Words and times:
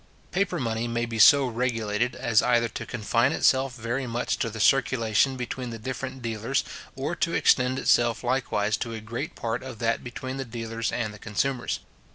Paper 0.31 0.59
money 0.59 0.87
may 0.87 1.05
be 1.05 1.19
so 1.19 1.45
regulated 1.45 2.15
as 2.15 2.41
either 2.41 2.67
to 2.67 2.87
confine 2.87 3.33
itself 3.33 3.75
very 3.75 4.07
much 4.07 4.39
to 4.39 4.49
the 4.49 4.59
circulation 4.59 5.37
between 5.37 5.69
the 5.69 5.77
different 5.77 6.23
dealers, 6.23 6.63
or 6.95 7.15
to 7.17 7.35
extend 7.35 7.77
itself 7.77 8.23
likewise 8.23 8.77
to 8.77 8.95
a 8.95 8.99
great 8.99 9.35
part 9.35 9.61
of 9.61 9.77
that 9.77 10.03
between 10.03 10.37
the 10.37 10.43
dealers 10.43 10.91
and 10.91 11.13
the 11.13 11.19
consumers. 11.19 11.81